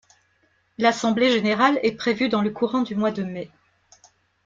[0.79, 3.51] L'assemblée générale est prévue dans le courant du mois de mai.